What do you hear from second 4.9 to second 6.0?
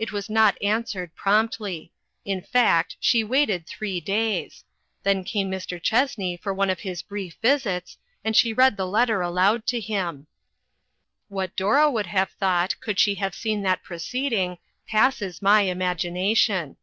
then came Mr.